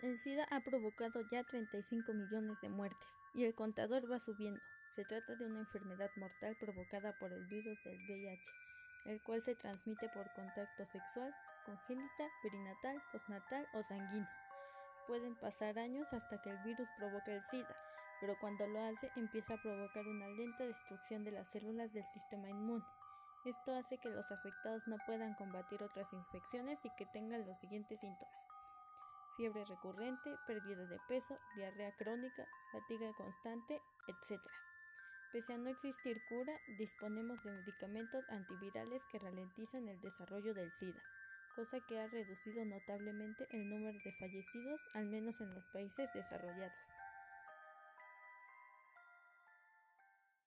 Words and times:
El 0.00 0.16
SIDA 0.16 0.46
ha 0.52 0.60
provocado 0.60 1.22
ya 1.22 1.42
35 1.42 2.12
millones 2.12 2.60
de 2.60 2.68
muertes 2.68 3.08
y 3.34 3.42
el 3.42 3.54
contador 3.56 4.08
va 4.08 4.20
subiendo. 4.20 4.60
Se 4.94 5.04
trata 5.04 5.34
de 5.34 5.44
una 5.44 5.58
enfermedad 5.58 6.08
mortal 6.14 6.56
provocada 6.60 7.18
por 7.18 7.32
el 7.32 7.44
virus 7.46 7.82
del 7.82 7.98
VIH, 8.08 8.52
el 9.06 9.20
cual 9.22 9.42
se 9.42 9.56
transmite 9.56 10.08
por 10.10 10.32
contacto 10.34 10.86
sexual, 10.86 11.34
congénita, 11.66 12.28
perinatal, 12.44 13.02
postnatal 13.10 13.66
o 13.74 13.82
sanguíneo. 13.82 14.28
Pueden 15.08 15.34
pasar 15.34 15.76
años 15.80 16.12
hasta 16.12 16.40
que 16.42 16.50
el 16.50 16.58
virus 16.58 16.88
provoque 16.96 17.34
el 17.34 17.42
SIDA, 17.50 17.76
pero 18.20 18.36
cuando 18.40 18.68
lo 18.68 18.80
hace 18.84 19.10
empieza 19.16 19.54
a 19.54 19.62
provocar 19.62 20.06
una 20.06 20.28
lenta 20.28 20.64
destrucción 20.64 21.24
de 21.24 21.32
las 21.32 21.50
células 21.50 21.92
del 21.92 22.04
sistema 22.14 22.48
inmune. 22.48 22.84
Esto 23.44 23.74
hace 23.74 23.98
que 23.98 24.10
los 24.10 24.30
afectados 24.30 24.86
no 24.86 24.96
puedan 25.06 25.34
combatir 25.34 25.82
otras 25.82 26.12
infecciones 26.12 26.84
y 26.84 26.90
que 26.96 27.06
tengan 27.06 27.44
los 27.44 27.58
siguientes 27.58 27.98
síntomas 27.98 28.47
fiebre 29.38 29.64
recurrente, 29.64 30.36
pérdida 30.48 30.84
de 30.84 30.98
peso, 31.06 31.38
diarrea 31.54 31.92
crónica, 31.92 32.44
fatiga 32.72 33.12
constante, 33.14 33.80
etc. 34.08 34.42
Pese 35.32 35.52
a 35.52 35.58
no 35.58 35.70
existir 35.70 36.20
cura, 36.28 36.52
disponemos 36.76 37.42
de 37.44 37.52
medicamentos 37.52 38.28
antivirales 38.30 39.04
que 39.04 39.20
ralentizan 39.20 39.86
el 39.86 40.00
desarrollo 40.00 40.54
del 40.54 40.72
SIDA, 40.72 41.00
cosa 41.54 41.78
que 41.86 42.00
ha 42.00 42.08
reducido 42.08 42.64
notablemente 42.64 43.46
el 43.52 43.70
número 43.70 43.98
de 44.04 44.12
fallecidos, 44.12 44.80
al 44.94 45.06
menos 45.06 45.40
en 45.40 45.54
los 45.54 45.64
países 45.68 46.12
desarrollados. 46.12 46.76